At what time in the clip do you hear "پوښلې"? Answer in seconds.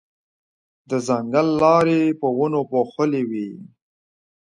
2.71-3.21